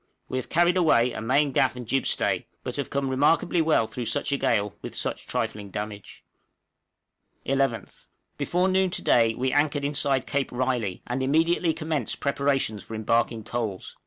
We 0.29 0.39
have 0.39 0.49
carried 0.49 0.77
away 0.77 1.11
a 1.13 1.21
main 1.21 1.51
gaff 1.51 1.75
and 1.75 1.85
a 1.85 1.87
jibstay, 1.87 2.47
but 2.63 2.75
have 2.77 2.89
come 2.89 3.07
remarkably 3.11 3.61
well 3.61 3.85
through 3.85 4.05
such 4.05 4.31
a 4.31 4.37
gale 4.37 4.73
with 4.81 4.95
such 4.95 5.27
trifling 5.27 5.69
damage. 5.69 6.23
{BEECHEY 7.45 7.53
ISLAND 7.53 7.71
DEPÔT.} 7.73 7.81
11th. 7.85 8.05
Before 8.39 8.67
noon 8.67 8.89
to 8.89 9.03
day 9.03 9.35
we 9.35 9.51
anchored 9.51 9.85
inside 9.85 10.25
Cape 10.25 10.51
Riley, 10.51 11.03
and 11.05 11.21
immediately 11.21 11.71
commenced 11.71 12.19
preparations 12.19 12.83
for 12.83 12.95
embarking 12.95 13.43
coals. 13.43 13.95